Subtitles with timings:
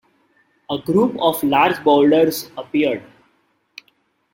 [0.71, 3.03] A group of large boulders appeared.